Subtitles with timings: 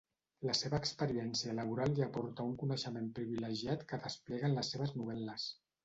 [0.47, 5.53] La seva experiència laboral li aporta un coneixement privilegiat que desplega en les seves novel·les.